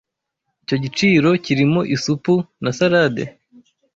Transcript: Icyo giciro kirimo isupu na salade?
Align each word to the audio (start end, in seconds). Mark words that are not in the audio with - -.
Icyo 0.63 0.75
giciro 0.83 1.29
kirimo 1.45 1.81
isupu 1.95 2.33
na 2.63 2.71
salade? 2.77 3.23